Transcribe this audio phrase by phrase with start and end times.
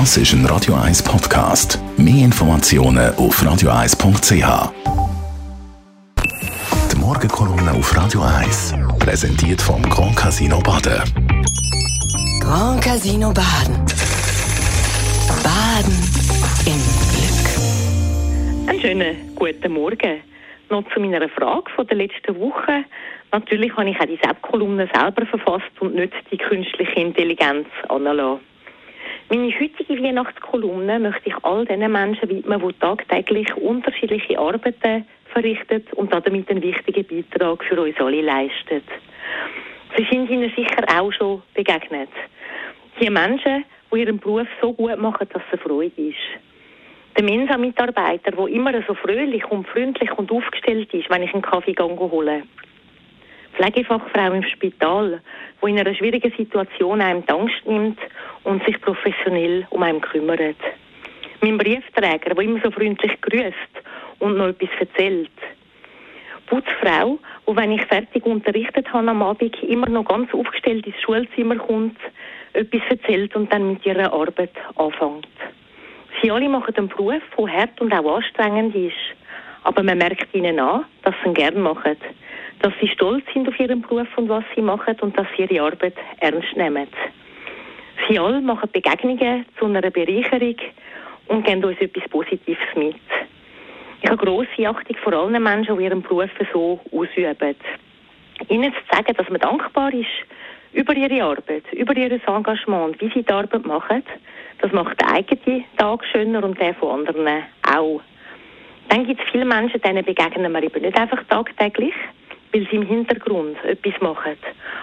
[0.00, 1.78] Das ist ein Radio 1 Podcast.
[1.96, 4.72] Mehr Informationen auf radio1.ch.
[6.90, 11.00] Die Morgenkolumne auf Radio 1 präsentiert vom Grand Casino Baden.
[12.40, 13.86] Grand Casino Baden.
[15.44, 15.94] Baden
[16.66, 16.80] im
[17.14, 18.68] Glück.
[18.68, 20.22] Einen schönen guten Morgen.
[20.70, 22.84] Noch zu meiner Frage von der letzten Woche.
[23.30, 28.40] Natürlich habe ich auch die Selbstkolumne selber verfasst und nicht die künstliche Intelligenz anlassen.
[29.30, 36.12] Meine heutige Weihnachtskolumne möchte ich all den Menschen widmen, die tagtäglich unterschiedliche Arbeiten verrichten und
[36.12, 38.82] damit einen wichtigen Beitrag für uns alle leisten.
[39.96, 42.10] Sie sind Ihnen sicher auch schon begegnet.
[43.00, 46.16] Die Menschen, die ihren Beruf so gut machen, dass es Freude ist.
[47.16, 51.74] Der Mensa-Mitarbeiter, der immer so fröhlich und freundlich und aufgestellt ist, wenn ich einen Kaffee
[51.78, 52.42] hole.
[53.54, 55.20] Pflegefachfrau im Spital,
[55.62, 57.98] die in einer schwierigen Situation einem die Angst nimmt
[58.44, 60.56] und sich professionell um einen kümmert.
[61.40, 63.54] Mein Briefträger, der immer so freundlich grüßt
[64.18, 65.30] und noch etwas erzählt.
[66.46, 71.56] Putzfrau, die, wenn ich fertig unterrichtet habe am Abend, immer noch ganz aufgestellt ins Schulzimmer
[71.56, 71.98] kommt,
[72.52, 75.28] etwas erzählt und dann mit ihrer Arbeit anfängt.
[76.22, 78.94] Sie alle machen einen Beruf, der hart und auch anstrengend ist.
[79.64, 81.96] Aber man merkt ihnen an, dass sie ihn gerne machen.
[82.64, 85.66] Dass sie stolz sind auf ihren Beruf und was sie machen und dass sie ihre
[85.66, 86.86] Arbeit ernst nehmen.
[88.08, 90.56] Sie alle machen Begegnungen zu einer Bereicherung
[91.26, 92.96] und geben uns etwas Positives mit.
[94.00, 97.54] Ich habe grosse Achtung vor allen Menschen, die ihren Beruf so ausüben.
[98.48, 100.08] Ihnen zu sagen, dass man dankbar ist
[100.72, 104.02] über ihre Arbeit, über ihr Engagement, wie sie die Arbeit machen,
[104.62, 107.42] das macht den eigenen Tag schöner und den von anderen
[107.76, 108.00] auch.
[108.88, 111.92] Dann gibt es viele Menschen, denen begegnen wir eben nicht einfach tagtäglich,
[112.54, 114.36] weil sie im Hintergrund etwas machen,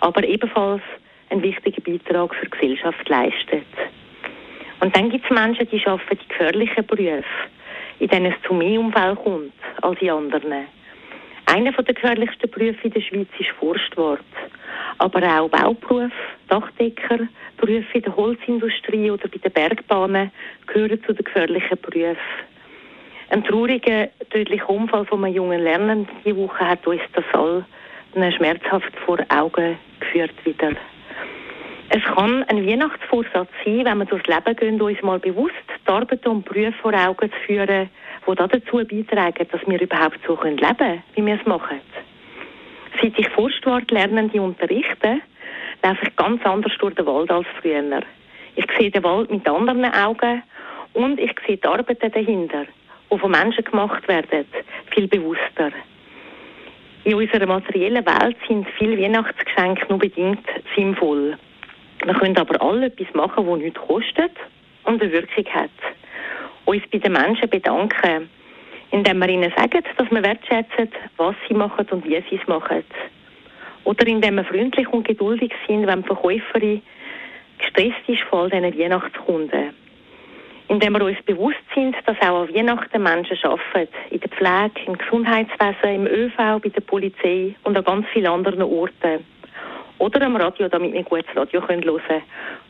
[0.00, 0.82] aber ebenfalls
[1.30, 3.62] einen wichtigen Beitrag für die Gesellschaft leisten.
[4.80, 7.24] Und dann gibt es Menschen, die arbeiten die gefährlichen Berufe,
[8.00, 10.66] in denen es zu mehr Unfällen kommt als in anderen.
[11.46, 14.20] Einer der gefährlichsten Berufe in der Schweiz ist Forstwart.
[14.98, 16.12] Aber auch Bauberufe,
[16.48, 17.20] Dachdecker,
[17.56, 20.30] Berufe in der Holzindustrie oder bei den Bergbahnen
[20.66, 22.18] gehören zu den gefährlichen Berufen.
[23.34, 27.64] Ein trauriger, tödlicher Unfall von einem jungen Lernenden diese Woche hat uns das all
[28.32, 30.70] schmerzhaft vor Augen geführt wieder.
[31.88, 35.52] Es kann ein Weihnachtsvorsatz sein, wenn wir durchs Leben gehen, uns mal bewusst
[35.84, 37.90] die Arbeit und Berufe vor Augen zu führen,
[38.24, 41.80] die dazu beitragen, dass wir überhaupt so leben können, wie wir es machen.
[43.02, 45.18] Seit ich Forstwartlernende unterrichte,
[45.82, 48.00] laufe ich ganz anders durch den Wald als früher.
[48.54, 50.44] Ich sehe den Wald mit anderen Augen
[50.92, 52.66] und ich sehe die Arbeiten dahinter,
[53.14, 54.44] die von Menschen gemacht werden,
[54.90, 55.70] viel bewusster.
[57.04, 61.36] In unserer materiellen Welt sind viele Weihnachtsgeschenke nur bedingt sinnvoll.
[62.04, 64.32] Wir können aber alle etwas machen, das nichts kostet
[64.84, 65.70] und eine Wirkung hat.
[66.64, 68.28] Uns bei den Menschen bedanken,
[68.90, 72.84] indem wir ihnen sagen, dass wir wertschätzen, was sie machen und wie sie es machen.
[73.84, 76.82] Oder indem wir freundlich und geduldig sind, wenn die Verkäuferin
[77.58, 79.83] gestresst ist von all diesen Weihnachtskunden.
[80.68, 83.92] Indem wir uns bewusst sind, dass auch an Weihnachten Menschen arbeiten.
[84.10, 88.62] In der Pflege, im Gesundheitswesen, im ÖV, bei der Polizei und an ganz vielen anderen
[88.62, 89.24] Orten
[89.98, 92.22] oder am Radio, damit wir gutes Radio hören können.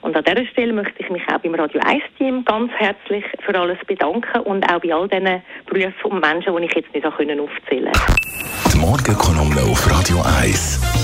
[0.02, 3.78] Und an dieser Stelle möchte ich mich auch beim Radio 1-Team ganz herzlich für alles
[3.86, 8.14] bedanken und auch bei all diesen Berufen und Menschen, die ich jetzt nicht aufzählen konnte.
[8.72, 11.03] Die Morgenkolumne auf Radio 1.